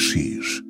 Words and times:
RGX. 0.00 0.62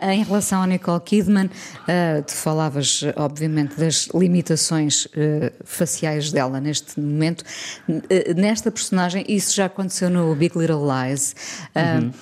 Em 0.00 0.22
relação 0.22 0.62
a 0.62 0.66
Nicole 0.66 1.00
Kidman, 1.00 1.46
uh, 1.46 2.22
tu 2.24 2.32
falavas, 2.32 3.02
obviamente, 3.16 3.74
das 3.76 4.08
limitações 4.14 5.06
uh, 5.06 5.52
faciais 5.64 6.30
dela 6.30 6.60
neste 6.60 6.98
momento. 7.00 7.42
Uh, 7.88 8.02
nesta 8.36 8.70
personagem, 8.70 9.24
isso 9.28 9.54
já 9.54 9.66
aconteceu 9.66 10.08
no 10.08 10.34
Big 10.34 10.56
Little 10.56 10.82
Lies. 10.86 11.34
Uhum 11.74 12.12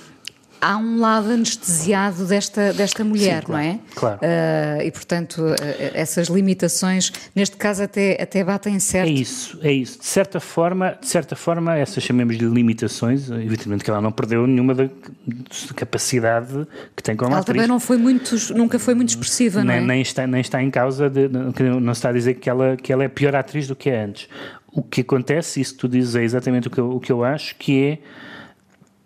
há 0.67 0.77
um 0.77 0.99
lado 0.99 1.31
anestesiado 1.31 2.27
desta, 2.27 2.73
desta 2.73 3.05
mulher, 3.05 3.41
Sim, 3.41 3.47
claro, 3.47 3.65
não 3.65 3.71
é? 3.71 3.81
Claro. 3.95 4.19
Uh, 4.19 4.83
e, 4.83 4.91
portanto, 4.91 5.39
uh, 5.39 5.55
essas 5.95 6.27
limitações, 6.29 7.13
neste 7.35 7.57
caso, 7.57 7.85
até, 7.85 8.21
até 8.21 8.43
batem 8.43 8.79
certo. 8.81 9.09
É 9.09 9.13
isso, 9.13 9.59
é 9.63 9.73
isso. 9.73 10.01
De 10.01 10.07
certa 10.07 10.41
forma, 10.41 10.99
de 11.01 11.07
certa 11.07 11.37
forma 11.37 11.77
essas 11.77 12.03
chamemos 12.03 12.37
de 12.37 12.45
limitações, 12.47 13.31
evidentemente 13.31 13.85
que 13.85 13.91
ela 13.91 14.01
não 14.01 14.11
perdeu 14.11 14.47
nenhuma 14.47 14.75
da, 14.75 14.85
da 14.85 15.75
capacidade 15.75 16.67
que 16.97 17.03
tem 17.03 17.15
como 17.15 17.31
ela 17.31 17.41
atriz. 17.41 17.55
também 17.55 17.69
não 17.69 17.79
foi 17.79 17.97
muito, 17.97 18.35
nunca 18.55 18.79
foi 18.79 18.95
muito 18.95 19.11
expressiva, 19.11 19.63
nem, 19.63 19.77
não 19.77 19.85
é? 19.85 19.87
Nem 19.87 20.03
está, 20.03 20.27
nem 20.27 20.41
está 20.41 20.61
em 20.61 20.71
causa, 20.71 21.09
de, 21.09 21.29
não 21.29 21.95
se 21.95 21.99
está 21.99 22.09
a 22.09 22.13
dizer 22.13 22.35
que 22.35 22.51
ela, 22.51 22.77
que 22.77 22.93
ela 22.93 23.05
é 23.05 23.09
pior 23.09 23.37
atriz 23.37 23.69
do 23.69 23.77
que 23.77 23.89
é 23.89 24.03
antes. 24.03 24.29
O 24.73 24.83
que 24.83 25.01
acontece, 25.01 25.61
isso 25.61 25.75
que 25.75 25.81
tu 25.81 25.89
dizes 25.89 26.17
é 26.17 26.25
exatamente 26.25 26.69
o 26.69 26.71
que 26.71 26.79
eu, 26.79 26.91
o 26.91 27.01
que 27.01 27.11
eu 27.11 27.25
acho, 27.25 27.55
que 27.57 27.83
é 27.83 27.99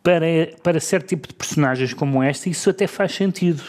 para, 0.02 0.27
para 0.62 0.80
certo 0.80 1.09
tipo 1.09 1.28
de 1.28 1.34
personagens 1.34 1.92
como 1.92 2.22
esta, 2.22 2.48
isso 2.48 2.70
até 2.70 2.86
faz 2.86 3.12
sentido. 3.12 3.62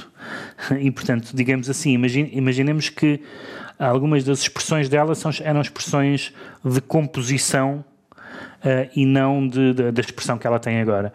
E, 0.79 0.91
portanto, 0.91 1.31
digamos 1.33 1.69
assim, 1.69 1.91
imagine, 1.93 2.29
imaginemos 2.33 2.89
que 2.89 3.21
algumas 3.77 4.23
das 4.23 4.41
expressões 4.41 4.87
dela 4.87 5.15
são, 5.15 5.31
eram 5.41 5.61
expressões 5.61 6.33
de 6.63 6.79
composição 6.81 7.83
uh, 8.63 8.89
e 8.95 9.05
não 9.05 9.47
de, 9.47 9.73
de, 9.73 9.91
da 9.91 10.01
expressão 10.01 10.37
que 10.37 10.45
ela 10.45 10.59
tem 10.59 10.79
agora. 10.79 11.13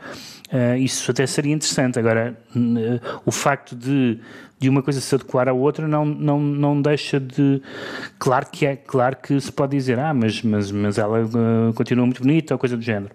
Uh, 0.52 0.76
isso 0.76 1.10
até 1.10 1.26
seria 1.26 1.54
interessante. 1.54 1.98
Agora, 1.98 2.36
uh, 2.54 3.20
o 3.24 3.30
facto 3.30 3.74
de, 3.74 4.18
de 4.58 4.68
uma 4.68 4.82
coisa 4.82 5.00
se 5.00 5.14
adequar 5.14 5.48
à 5.48 5.52
outra 5.52 5.86
não, 5.88 6.04
não, 6.04 6.40
não 6.40 6.82
deixa 6.82 7.18
de. 7.20 7.62
Claro 8.18 8.46
que 8.50 8.66
é, 8.66 8.76
claro 8.76 9.16
que 9.16 9.40
se 9.40 9.50
pode 9.52 9.76
dizer, 9.76 9.98
ah, 9.98 10.12
mas, 10.12 10.42
mas, 10.42 10.70
mas 10.70 10.98
ela 10.98 11.24
continua 11.74 12.04
muito 12.04 12.22
bonita 12.22 12.54
ou 12.54 12.58
coisa 12.58 12.76
do 12.76 12.82
género. 12.82 13.12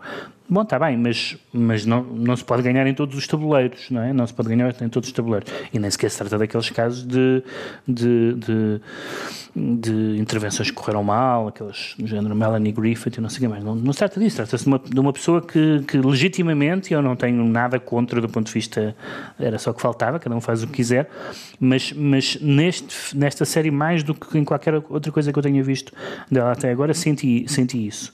Bom, 0.53 0.63
está 0.63 0.77
bem, 0.77 0.97
mas, 0.97 1.37
mas 1.53 1.85
não, 1.85 2.03
não 2.03 2.35
se 2.35 2.43
pode 2.43 2.61
ganhar 2.61 2.85
em 2.85 2.93
todos 2.93 3.17
os 3.17 3.25
tabuleiros, 3.25 3.89
não 3.89 4.01
é? 4.03 4.11
Não 4.11 4.27
se 4.27 4.33
pode 4.33 4.49
ganhar 4.49 4.75
em 4.81 4.89
todos 4.89 5.07
os 5.07 5.13
tabuleiros. 5.13 5.49
E 5.71 5.79
nem 5.79 5.89
sequer 5.89 6.11
se 6.11 6.17
trata 6.17 6.37
daqueles 6.37 6.69
casos 6.69 7.07
de, 7.07 7.41
de, 7.87 8.33
de, 8.33 8.81
de 9.55 10.19
intervenções 10.19 10.69
que 10.69 10.75
correram 10.75 11.05
mal, 11.05 11.47
aquelas 11.47 11.95
do 11.97 12.05
género 12.05 12.35
Melanie 12.35 12.73
Griffith 12.73 13.15
e 13.17 13.21
não 13.21 13.29
sei 13.29 13.37
o 13.37 13.41
que 13.43 13.47
mais. 13.47 13.63
Não, 13.63 13.75
não 13.75 13.93
se 13.93 13.99
trata 13.99 14.19
disso, 14.19 14.35
trata-se 14.35 14.65
de 14.65 14.69
uma, 14.69 14.79
de 14.79 14.99
uma 14.99 15.13
pessoa 15.13 15.41
que, 15.41 15.83
que 15.87 15.97
legitimamente, 15.97 16.93
eu 16.93 17.01
não 17.01 17.15
tenho 17.15 17.45
nada 17.45 17.79
contra 17.79 18.19
do 18.19 18.27
ponto 18.27 18.47
de 18.47 18.53
vista, 18.53 18.93
era 19.39 19.57
só 19.57 19.71
que 19.71 19.81
faltava, 19.81 20.19
cada 20.19 20.35
um 20.35 20.41
faz 20.41 20.63
o 20.63 20.67
que 20.67 20.73
quiser, 20.73 21.09
mas, 21.61 21.93
mas 21.93 22.37
neste, 22.41 23.17
nesta 23.17 23.45
série, 23.45 23.71
mais 23.71 24.03
do 24.03 24.13
que 24.13 24.37
em 24.37 24.43
qualquer 24.43 24.83
outra 24.89 25.13
coisa 25.13 25.31
que 25.31 25.39
eu 25.39 25.43
tenha 25.43 25.63
visto 25.63 25.93
dela 26.29 26.51
até 26.51 26.69
agora, 26.69 26.93
senti, 26.93 27.45
senti 27.47 27.87
isso. 27.87 28.11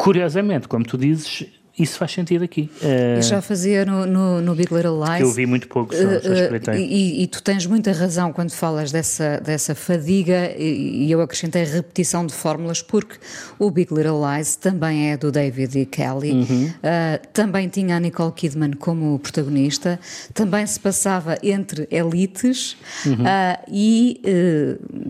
Curiosamente, 0.00 0.66
como 0.66 0.82
tu 0.82 0.96
dizes, 0.96 1.46
isso 1.78 1.98
faz 1.98 2.12
sentido 2.12 2.44
aqui. 2.44 2.70
Uh, 2.82 3.22
já 3.22 3.40
fazia 3.40 3.84
no, 3.84 4.04
no, 4.04 4.42
no, 4.42 4.54
Big 4.54 4.74
Little 4.74 4.98
Lies. 4.98 5.16
Que 5.18 5.22
eu 5.22 5.32
vi 5.32 5.46
muito 5.46 5.68
pouco, 5.68 5.94
só, 5.94 6.02
uh, 6.02 6.64
só 6.64 6.72
e, 6.74 7.22
e, 7.22 7.26
tu 7.26 7.42
tens 7.42 7.64
muita 7.64 7.92
razão 7.92 8.32
quando 8.32 8.50
falas 8.50 8.92
dessa, 8.92 9.40
dessa 9.40 9.74
fadiga, 9.74 10.52
e, 10.58 11.06
e, 11.06 11.10
eu 11.10 11.20
acrescentei 11.20 11.64
repetição 11.64 12.26
de 12.26 12.34
fórmulas, 12.34 12.82
porque 12.82 13.16
o 13.58 13.70
Big 13.70 13.92
Little 13.94 14.20
Lies 14.20 14.56
também 14.56 15.10
é 15.10 15.16
do 15.16 15.30
David 15.30 15.78
E. 15.78 15.86
Kelly, 15.86 16.32
uhum. 16.32 16.66
uh, 16.66 17.26
também 17.32 17.68
tinha 17.68 17.96
a 17.96 18.00
Nicole 18.00 18.32
Kidman 18.32 18.72
como 18.72 19.18
protagonista, 19.18 19.98
também 20.34 20.66
se 20.66 20.78
passava 20.78 21.38
entre 21.42 21.88
elites, 21.90 22.76
uhum. 23.06 23.24
e 23.68 24.20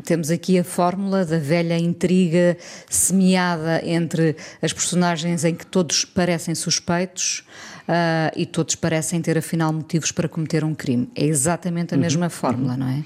temos 0.05 0.31
aqui 0.31 0.59
a 0.59 0.65
fórmula 0.65 1.25
da 1.25 1.39
velha 1.39 1.79
intriga 1.79 2.57
semeada 2.89 3.81
entre 3.85 4.37
as 4.63 4.73
personagens 4.73 5.45
em 5.45 5.55
que 5.55 5.67
todos 5.67 6.05
parecem 6.05 6.50
suspeitos 6.55 7.45
uh, 7.89 8.33
e 8.37 8.47
todos 8.47 8.75
parecem 8.75 9.21
ter 9.21 9.39
afinal 9.39 9.73
motivos 9.73 10.13
para 10.13 10.29
cometer 10.29 10.65
um 10.65 10.75
crime. 10.75 11.09
É 11.15 11.25
exatamente 11.25 11.95
a 11.95 11.97
uhum, 11.97 12.03
mesma 12.03 12.31
fórmula, 12.31 12.73
uhum. 12.73 12.79
não 12.79 12.89
é? 12.89 13.05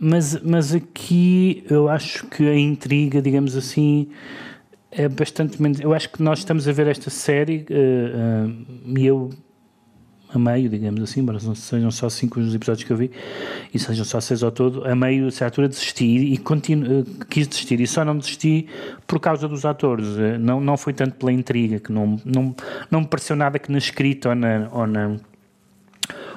Mas, 0.00 0.40
mas 0.42 0.74
aqui 0.74 1.64
eu 1.68 1.88
acho 1.88 2.26
que 2.26 2.48
a 2.48 2.56
intriga, 2.56 3.20
digamos 3.20 3.56
assim, 3.56 4.08
é 4.90 5.08
bastante 5.08 5.60
menos. 5.60 5.80
Eu 5.80 5.92
acho 5.92 6.08
que 6.10 6.22
nós 6.22 6.38
estamos 6.38 6.68
a 6.68 6.72
ver 6.72 6.86
esta 6.86 7.10
série 7.10 7.66
uh, 7.70 8.48
uh, 8.48 8.98
e 8.98 9.06
eu 9.06 9.30
a 10.32 10.38
meio, 10.38 10.68
digamos 10.68 11.02
assim, 11.02 11.20
embora 11.20 11.38
sejam 11.40 11.90
só 11.90 12.08
cinco 12.08 12.38
os 12.38 12.54
episódios 12.54 12.84
que 12.84 12.92
eu 12.92 12.96
vi 12.96 13.10
e 13.72 13.78
sejam 13.78 14.04
só 14.04 14.20
seis 14.20 14.42
ao 14.42 14.50
todo, 14.50 14.84
a 14.86 14.94
meio, 14.94 15.26
a 15.26 15.30
certa 15.30 15.46
altura, 15.46 15.68
desisti 15.68 16.04
e 16.04 16.36
continuo, 16.36 17.00
eh, 17.00 17.24
quis 17.30 17.48
desistir 17.48 17.80
e 17.80 17.86
só 17.86 18.04
não 18.04 18.18
desisti 18.18 18.68
por 19.06 19.20
causa 19.20 19.48
dos 19.48 19.64
atores. 19.64 20.18
Eh, 20.18 20.36
não, 20.38 20.60
não 20.60 20.76
foi 20.76 20.92
tanto 20.92 21.16
pela 21.16 21.32
intriga, 21.32 21.80
que 21.80 21.90
não, 21.90 22.20
não, 22.24 22.54
não 22.90 23.00
me 23.00 23.06
pareceu 23.06 23.36
nada 23.36 23.58
que 23.58 23.72
na 23.72 23.78
escrita 23.78 24.28
ou 24.30 24.34
na. 24.34 24.68
Ou 24.72 24.86
na 24.86 25.16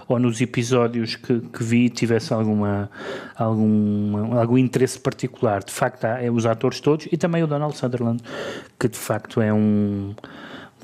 ou 0.08 0.20
nos 0.20 0.42
episódios 0.42 1.16
que, 1.16 1.40
que 1.40 1.64
vi 1.64 1.90
tivesse 1.90 2.34
alguma, 2.34 2.90
algum, 3.34 4.38
algum 4.38 4.58
interesse 4.58 5.00
particular. 5.00 5.64
De 5.64 5.72
facto, 5.72 6.04
há 6.04 6.22
é 6.22 6.30
os 6.30 6.46
atores 6.46 6.82
todos 6.82 7.08
e 7.10 7.16
também 7.16 7.44
o 7.44 7.48
Donald 7.48 7.78
Sutherland, 7.78 8.22
que 8.78 8.90
de 8.90 8.98
facto 8.98 9.40
é 9.40 9.54
um 9.54 10.14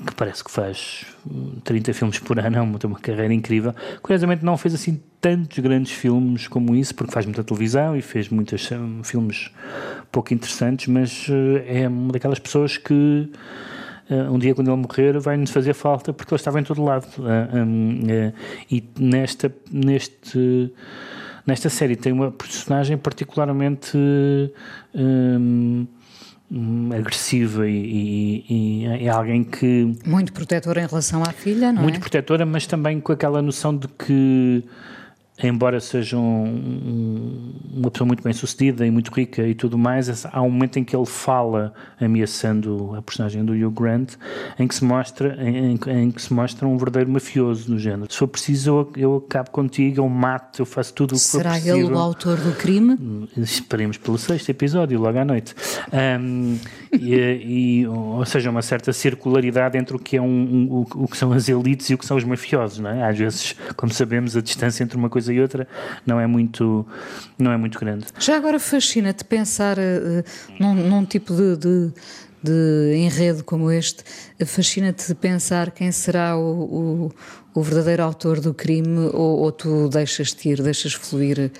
que 0.06 0.14
parece 0.14 0.44
que 0.44 0.50
faz 0.50 1.04
30 1.64 1.92
filmes 1.92 2.18
por 2.18 2.38
ano, 2.38 2.78
tem 2.78 2.88
uma 2.88 2.98
carreira 2.98 3.34
incrível. 3.34 3.74
Curiosamente 4.02 4.44
não 4.44 4.56
fez 4.56 4.74
assim 4.74 5.00
tantos 5.20 5.58
grandes 5.58 5.92
filmes 5.92 6.46
como 6.46 6.74
isso, 6.74 6.94
porque 6.94 7.12
faz 7.12 7.26
muita 7.26 7.42
televisão 7.42 7.96
e 7.96 8.02
fez 8.02 8.28
muitos 8.28 8.70
um, 8.70 9.02
filmes 9.02 9.50
pouco 10.12 10.32
interessantes, 10.32 10.86
mas 10.86 11.28
uh, 11.28 11.62
é 11.66 11.88
uma 11.88 12.12
daquelas 12.12 12.38
pessoas 12.38 12.76
que 12.76 13.30
uh, 14.10 14.32
um 14.32 14.38
dia 14.38 14.54
quando 14.54 14.68
ele 14.68 14.76
morrer 14.76 15.18
vai-nos 15.18 15.50
fazer 15.50 15.74
falta 15.74 16.12
porque 16.12 16.32
ele 16.32 16.40
estava 16.40 16.60
em 16.60 16.64
todo 16.64 16.82
lado. 16.82 17.06
Uh, 17.18 17.58
um, 17.58 18.00
e 18.70 18.84
nesta, 18.98 19.52
neste, 19.70 20.72
nesta 21.44 21.68
série 21.68 21.96
tem 21.96 22.12
uma 22.12 22.30
personagem 22.30 22.96
particularmente... 22.96 23.98
Um, 24.94 25.86
Hum, 25.88 25.97
agressiva 26.96 27.68
e, 27.68 28.44
e, 28.48 28.84
e, 28.84 29.06
é 29.06 29.08
alguém 29.08 29.44
que. 29.44 29.94
Muito 30.06 30.32
protetora 30.32 30.82
em 30.82 30.86
relação 30.86 31.22
à 31.22 31.32
filha, 31.32 31.72
não 31.72 31.74
muito 31.74 31.78
é? 31.78 31.82
Muito 31.82 32.00
protetora, 32.00 32.46
mas 32.46 32.66
também 32.66 33.00
com 33.00 33.12
aquela 33.12 33.42
noção 33.42 33.76
de 33.76 33.86
que 33.88 34.64
embora 35.42 35.80
seja 35.80 36.16
um, 36.16 37.52
uma 37.72 37.90
pessoa 37.90 38.06
muito 38.06 38.22
bem 38.22 38.32
sucedida 38.32 38.86
e 38.86 38.90
muito 38.90 39.12
rica 39.12 39.46
e 39.46 39.54
tudo 39.54 39.78
mais, 39.78 40.26
há 40.26 40.42
um 40.42 40.50
momento 40.50 40.78
em 40.78 40.84
que 40.84 40.96
ele 40.96 41.06
fala 41.06 41.72
ameaçando 42.00 42.94
a 42.96 43.02
personagem 43.02 43.44
do 43.44 43.52
Hugh 43.52 43.70
Grant, 43.70 44.14
em 44.58 44.66
que 44.66 44.74
se 44.74 44.84
mostra, 44.84 45.36
em, 45.40 45.78
em 45.86 46.10
que 46.10 46.20
se 46.20 46.32
mostra 46.32 46.66
um 46.66 46.76
verdadeiro 46.76 47.10
mafioso 47.10 47.70
no 47.70 47.78
género. 47.78 48.10
Se 48.10 48.18
for 48.18 48.28
preciso, 48.28 48.70
eu, 48.70 48.92
eu 48.96 49.24
acabo 49.26 49.50
contigo, 49.50 50.00
eu 50.00 50.08
mato, 50.08 50.62
eu 50.62 50.66
faço 50.66 50.92
tudo 50.92 51.12
o 51.12 51.14
que 51.14 51.20
Será 51.20 51.50
for 51.50 51.56
possível. 51.56 51.76
Será 51.76 51.86
ele 51.86 51.94
o 51.94 51.98
autor 51.98 52.36
do 52.38 52.52
crime? 52.56 52.94
Hum, 52.94 53.28
esperemos 53.36 53.96
pelo 53.96 54.18
sexto 54.18 54.48
episódio, 54.50 55.00
logo 55.00 55.18
à 55.18 55.24
noite. 55.24 55.54
Um, 55.92 56.58
e, 56.92 57.14
e, 57.82 57.86
ou 57.86 58.24
seja, 58.26 58.50
uma 58.50 58.62
certa 58.62 58.92
circularidade 58.92 59.78
entre 59.78 59.96
o 59.96 59.98
que, 59.98 60.16
é 60.16 60.22
um, 60.22 60.26
um, 60.26 60.68
o, 60.70 61.04
o 61.04 61.08
que 61.08 61.16
são 61.16 61.32
as 61.32 61.48
elites 61.48 61.90
e 61.90 61.94
o 61.94 61.98
que 61.98 62.06
são 62.06 62.16
os 62.16 62.24
mafiosos, 62.24 62.80
não 62.80 62.90
é? 62.90 63.08
Às 63.08 63.18
vezes, 63.18 63.56
como 63.76 63.92
sabemos, 63.92 64.36
a 64.36 64.40
distância 64.40 64.82
entre 64.82 64.96
uma 64.96 65.08
coisa 65.08 65.27
coisa 65.28 65.32
e 65.32 65.40
outra 65.40 65.68
não 66.06 66.20
é 66.20 66.26
muito, 66.26 66.86
não 67.38 67.52
é 67.52 67.56
muito 67.56 67.78
grande. 67.78 68.06
Já 68.18 68.36
agora 68.36 68.58
fascina-te 68.58 69.24
pensar 69.24 69.78
uh, 69.78 70.24
num, 70.58 70.74
num, 70.74 71.04
tipo 71.04 71.34
de, 71.34 71.56
de, 71.56 71.92
de, 72.42 72.96
enredo 72.96 73.44
como 73.44 73.70
este, 73.70 74.02
fascina-te 74.46 75.14
pensar 75.14 75.70
quem 75.70 75.92
será 75.92 76.36
o, 76.36 76.40
o, 76.40 77.12
o, 77.54 77.62
verdadeiro 77.62 78.02
autor 78.02 78.40
do 78.40 78.54
crime 78.54 79.10
ou, 79.12 79.40
ou 79.40 79.52
tu 79.52 79.88
deixas-te 79.88 80.48
ir, 80.48 80.62
deixas 80.62 80.94
fluir 80.94 81.52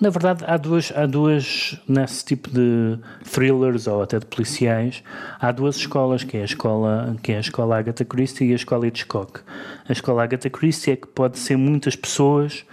na 0.00 0.10
verdade, 0.10 0.44
há 0.46 0.56
duas, 0.56 0.92
há 0.94 1.06
duas, 1.06 1.76
nesse 1.88 2.24
tipo 2.24 2.48
de 2.50 2.98
thrillers 3.24 3.86
ou 3.86 4.02
até 4.02 4.18
de 4.18 4.26
policiais, 4.26 5.02
há 5.40 5.50
duas 5.50 5.76
escolas, 5.76 6.22
que 6.22 6.36
é 6.36 6.42
a 6.42 6.44
escola, 6.44 7.16
que 7.22 7.32
é 7.32 7.36
a 7.36 7.40
escola 7.40 7.78
Agatha 7.78 8.04
Christie 8.04 8.48
e 8.48 8.52
a 8.52 8.56
escola 8.56 8.86
Hitchcock. 8.86 9.40
A 9.88 9.92
escola 9.92 10.22
Agatha 10.22 10.48
Christie 10.48 10.92
é 10.92 10.96
que 10.96 11.08
pode 11.08 11.38
ser 11.38 11.56
muitas 11.56 11.96
pessoas 11.96 12.64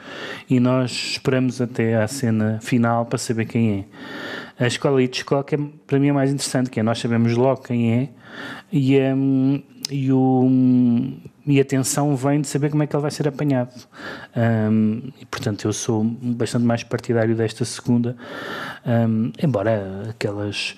e 0.49 0.59
nós 0.59 0.91
esperamos 0.91 1.59
até 1.59 1.95
à 1.95 2.07
cena 2.07 2.59
final 2.61 3.05
para 3.05 3.17
saber 3.17 3.45
quem 3.45 3.79
é. 3.79 3.85
A 4.57 4.67
escola 4.67 5.01
Hitchcock 5.01 5.53
é, 5.53 5.59
para 5.85 5.99
mim 5.99 6.07
é 6.07 6.13
mais 6.13 6.31
interessante, 6.31 6.69
que 6.69 6.79
é 6.79 6.83
nós 6.83 6.99
sabemos 6.99 7.35
logo 7.35 7.63
quem 7.63 7.93
é 7.93 8.09
e, 8.71 8.97
um, 8.99 9.61
e 9.91 10.11
o 10.11 10.49
e 11.47 11.59
a 11.59 11.65
tensão 11.65 12.15
vem 12.15 12.41
de 12.41 12.47
saber 12.47 12.71
como 12.71 12.81
é 12.81 12.87
que 12.87 12.95
ele 12.95 13.01
vai 13.01 13.11
ser 13.11 13.27
apanhado. 13.27 13.87
Um, 14.35 15.11
e, 15.21 15.25
portanto, 15.25 15.67
eu 15.67 15.73
sou 15.73 16.03
bastante 16.03 16.65
mais 16.65 16.83
partidário 16.83 17.35
desta 17.35 17.63
segunda, 17.63 18.15
um, 18.85 19.31
embora 19.41 20.07
aquelas 20.09 20.75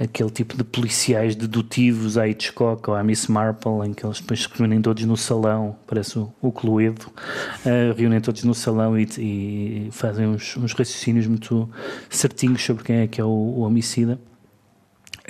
aquele 0.00 0.30
tipo 0.30 0.56
de 0.56 0.64
policiais 0.64 1.36
dedutivos 1.36 2.16
à 2.16 2.26
Hitchcock 2.26 2.88
ou 2.88 2.96
à 2.96 3.04
Miss 3.04 3.26
Marple, 3.26 3.86
em 3.86 3.92
que 3.92 4.06
eles 4.06 4.18
depois 4.18 4.42
se 4.42 4.48
reúnem 4.50 4.80
todos 4.80 5.04
no 5.04 5.16
salão, 5.16 5.76
parece 5.86 6.18
o, 6.18 6.32
o 6.40 6.50
Cluedo, 6.50 7.06
uh, 7.06 7.94
reúnem 7.94 8.20
todos 8.20 8.42
no 8.42 8.54
salão 8.54 8.98
e, 8.98 9.06
e 9.18 9.88
fazem 9.92 10.26
uns, 10.26 10.56
uns, 10.56 10.72
raciocínios 10.72 11.26
muito 11.26 11.68
certinhos 12.08 12.64
sobre 12.64 12.82
quem 12.82 12.96
é 12.96 13.06
que 13.06 13.20
é 13.20 13.24
o, 13.24 13.28
o 13.28 13.60
homicida. 13.60 14.18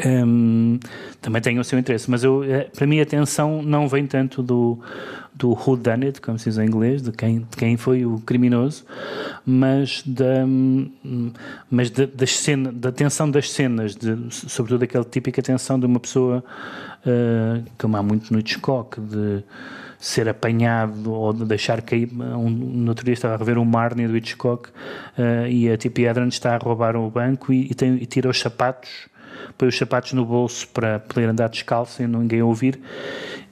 Um, 0.04 0.78
também 1.20 1.42
tem 1.42 1.58
o 1.58 1.64
seu 1.64 1.78
interesse, 1.78 2.10
mas 2.10 2.24
eu, 2.24 2.42
eh, 2.42 2.68
para 2.74 2.86
mim 2.86 3.00
a 3.00 3.02
atenção 3.02 3.62
não 3.62 3.86
vem 3.86 4.06
tanto 4.06 4.42
do, 4.42 4.78
do 5.34 5.50
who 5.50 5.76
done 5.76 6.06
it, 6.06 6.20
como 6.20 6.38
se 6.38 6.48
diz 6.48 6.58
em 6.58 6.66
inglês, 6.66 7.02
de 7.02 7.12
quem, 7.12 7.40
de 7.40 7.56
quem 7.56 7.76
foi 7.76 8.06
o 8.06 8.18
criminoso, 8.20 8.84
mas 9.44 10.02
da, 10.06 10.46
mas 11.70 11.90
da, 11.90 12.06
das 12.06 12.36
cena, 12.36 12.72
da 12.72 12.90
tensão 12.90 13.30
das 13.30 13.50
cenas, 13.50 13.94
de, 13.94 14.16
sobretudo 14.30 14.84
aquela 14.84 15.04
típica 15.04 15.42
tensão 15.42 15.78
de 15.78 15.84
uma 15.86 16.00
pessoa, 16.00 16.42
uh, 17.04 17.62
como 17.78 17.96
há 17.96 18.02
muito 18.02 18.32
no 18.32 18.38
Hitchcock, 18.38 19.00
de 19.00 19.44
ser 19.98 20.30
apanhado 20.30 21.12
ou 21.12 21.32
de 21.32 21.44
deixar 21.44 21.82
cair. 21.82 22.08
Um, 22.10 22.48
no 22.48 22.88
outro 22.88 23.04
dia 23.04 23.12
estava 23.12 23.34
a 23.34 23.36
rever 23.36 23.58
o 23.58 23.64
Marnie 23.66 24.08
do 24.08 24.16
Hitchcock 24.16 24.70
uh, 24.70 25.46
e 25.46 25.70
a 25.70 25.76
Tippi 25.76 26.04
Hedren 26.04 26.28
está 26.28 26.54
a 26.54 26.58
roubar 26.58 26.96
o 26.96 27.10
banco 27.10 27.52
e, 27.52 27.70
e, 27.70 27.74
tem, 27.74 27.96
e 27.96 28.06
tira 28.06 28.30
os 28.30 28.40
sapatos 28.40 29.10
põe 29.56 29.68
os 29.68 29.76
sapatos 29.76 30.12
no 30.12 30.24
bolso 30.24 30.68
para 30.68 30.98
poder 31.00 31.28
andar 31.28 31.48
descalço 31.48 31.94
sem 31.94 32.06
ninguém 32.06 32.42
ouvir. 32.42 32.80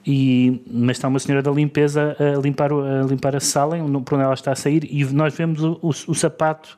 E, 0.05 0.61
mas 0.71 0.97
está 0.97 1.07
uma 1.07 1.19
senhora 1.19 1.43
da 1.43 1.51
limpeza 1.51 2.15
a 2.19 2.39
limpar, 2.41 2.71
a 2.71 3.03
limpar 3.03 3.35
a 3.35 3.39
sala, 3.39 3.77
por 4.05 4.15
onde 4.15 4.23
ela 4.23 4.33
está 4.33 4.51
a 4.51 4.55
sair, 4.55 4.87
e 4.89 5.03
nós 5.05 5.35
vemos 5.35 5.63
o, 5.63 5.79
o, 5.81 5.89
o 5.89 6.15
sapato 6.15 6.77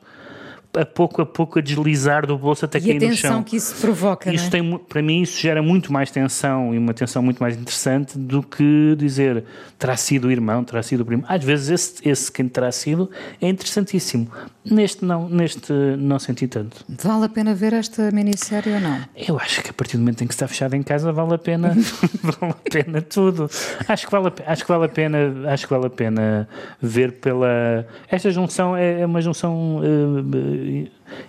a 0.74 0.86
pouco 0.86 1.22
a 1.22 1.26
pouco 1.26 1.58
a 1.58 1.62
deslizar 1.62 2.26
do 2.26 2.36
bolso 2.38 2.64
até 2.64 2.78
e 2.78 2.82
cair 2.82 2.94
no 2.94 3.00
chão. 3.00 3.08
A 3.08 3.12
tensão 3.12 3.42
que 3.42 3.56
isso 3.56 3.74
provoca, 3.80 4.32
isso 4.32 4.46
é? 4.46 4.50
tem, 4.50 4.78
Para 4.78 5.02
mim 5.02 5.22
isso 5.22 5.40
gera 5.40 5.62
muito 5.62 5.92
mais 5.92 6.10
tensão 6.10 6.74
e 6.74 6.78
uma 6.78 6.94
tensão 6.94 7.22
muito 7.22 7.42
mais 7.42 7.56
interessante 7.56 8.18
do 8.18 8.42
que 8.42 8.96
dizer 8.96 9.44
terá 9.78 9.96
sido 9.96 10.28
o 10.28 10.30
irmão, 10.30 10.64
terá 10.64 10.82
sido 10.82 11.00
o 11.00 11.04
primo. 11.04 11.24
Às 11.28 11.44
vezes 11.44 11.68
esse, 11.68 12.08
esse 12.08 12.32
quem 12.32 12.48
terá 12.48 12.72
sido 12.72 13.10
é 13.40 13.48
interessantíssimo. 13.48 14.28
Neste 14.64 15.04
não, 15.04 15.28
neste 15.28 15.72
não 15.98 16.18
senti 16.18 16.46
tanto. 16.46 16.84
Vale 16.88 17.24
a 17.24 17.28
pena 17.28 17.52
ver 17.52 17.72
esta 17.72 18.10
minissérie 18.12 18.74
ou 18.74 18.80
não? 18.80 19.00
Eu 19.16 19.38
acho 19.38 19.60
que 19.62 19.70
a 19.70 19.72
partir 19.72 19.96
do 19.96 20.00
momento 20.00 20.22
em 20.22 20.26
que 20.26 20.32
está 20.32 20.46
fechado 20.46 20.74
em 20.74 20.82
casa 20.82 21.12
vale 21.12 21.34
a 21.34 21.38
pena, 21.38 21.76
vale 22.22 22.52
a 22.52 22.70
pena 22.70 23.02
tudo. 23.02 23.50
Acho 23.88 24.06
que 24.06 24.12
vale 24.12 24.28
a, 24.28 24.52
acho 24.52 24.62
que 24.62 24.68
vale 24.68 24.84
a 24.84 24.88
pena, 24.88 25.18
acho 25.48 25.66
que 25.66 25.72
vale 25.72 25.86
a 25.86 25.90
pena 25.90 26.48
ver 26.80 27.12
pela 27.12 27.86
esta 28.08 28.30
junção 28.30 28.76
é, 28.76 29.00
é 29.00 29.06
uma 29.06 29.20
junção 29.20 29.78
uh, 29.78 30.22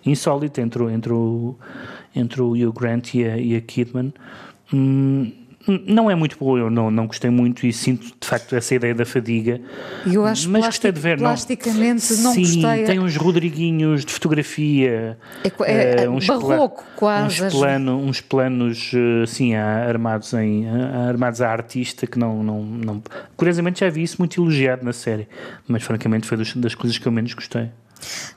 insólita 0.05 0.61
entre, 0.61 0.83
entre, 0.91 1.13
o, 1.13 1.55
entre 2.15 2.41
o 2.41 2.51
Hugh 2.51 2.73
Grant 2.73 3.13
e 3.13 3.25
a, 3.25 3.37
e 3.37 3.55
a 3.55 3.61
Kidman. 3.61 4.13
Hum, 4.73 5.31
não 5.87 6.11
é 6.11 6.15
muito 6.15 6.37
boa, 6.37 6.59
eu 6.59 6.69
não, 6.69 6.91
não 6.91 7.07
gostei 7.07 7.29
muito 7.29 7.65
e 7.65 7.71
sinto 7.71 8.13
de 8.19 8.27
facto 8.27 8.53
essa 8.55 8.75
ideia 8.75 8.93
da 8.93 9.05
fadiga. 9.05 9.61
Eu 10.05 10.25
acho 10.25 10.49
mas 10.49 10.65
gostei 10.65 10.91
de 10.91 10.99
ver. 10.99 11.17
Plasticamente 11.17 12.13
não, 12.15 12.23
não 12.23 12.33
Sim, 12.33 12.41
gostei. 12.41 12.83
tem 12.83 12.99
uns 12.99 13.15
rodriguinhos 13.15 14.03
de 14.03 14.11
fotografia, 14.11 15.17
é, 15.43 15.51
é, 15.71 16.03
é 16.03 16.09
uns 16.09 16.27
barroco 16.27 16.83
quase. 16.95 17.43
Uns, 17.43 17.53
plano, 17.53 17.97
uns 17.97 18.19
planos 18.19 18.91
assim 19.23 19.55
armados, 19.55 20.33
em, 20.33 20.67
armados 21.07 21.41
à 21.41 21.49
artista 21.49 22.05
que 22.05 22.19
não, 22.19 22.43
não, 22.43 22.61
não. 22.61 23.03
Curiosamente 23.37 23.79
já 23.79 23.89
vi 23.89 24.03
isso 24.03 24.17
muito 24.19 24.41
elogiado 24.41 24.83
na 24.83 24.93
série, 24.93 25.27
mas 25.65 25.83
francamente 25.83 26.27
foi 26.27 26.37
das 26.37 26.75
coisas 26.75 26.97
que 26.97 27.07
eu 27.07 27.11
menos 27.11 27.33
gostei. 27.33 27.69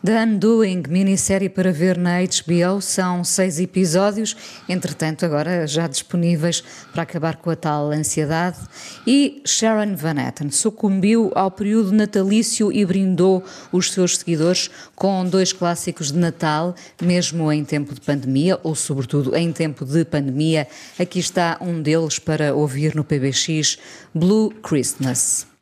The 0.05 0.25
Undoing, 0.25 0.83
minissérie 0.89 1.49
para 1.49 1.73
ver 1.73 1.97
na 1.99 2.19
HBO, 2.21 2.81
são 2.81 3.25
seis 3.25 3.59
episódios, 3.59 4.37
entretanto, 4.69 5.25
agora 5.25 5.67
já 5.67 5.87
disponíveis 5.87 6.63
para 6.93 7.03
acabar 7.03 7.37
com 7.37 7.51
a 7.51 7.57
tal 7.57 7.91
ansiedade. 7.91 8.59
E 9.07 9.43
Sharon 9.47 9.97
Van 9.97 10.21
Etten 10.21 10.51
sucumbiu 10.51 11.33
ao 11.35 11.51
período 11.51 11.93
natalício 11.93 12.73
e 12.73 12.85
brindou 12.85 13.45
os 13.73 13.93
seus 13.93 14.19
seguidores 14.19 14.71
com 14.95 15.25
dois 15.25 15.53
clássicos 15.53 16.13
de 16.13 16.19
Natal, 16.19 16.75
mesmo 17.01 17.53
em 17.53 17.65
tempo 17.65 17.95
de 17.95 18.01
pandemia, 18.01 18.59
ou 18.63 18.75
sobretudo 18.75 19.35
em 19.37 19.53
tempo 19.53 19.85
de 19.85 20.05
pandemia. 20.05 20.69
Aqui 20.99 21.19
está 21.19 21.59
um 21.61 21.81
deles 21.83 22.19
para 22.19 22.55
ouvir 22.55 22.95
no 22.95 23.05
PBX, 23.05 23.79
Blue 24.15 24.51
Christmas. 24.63 25.56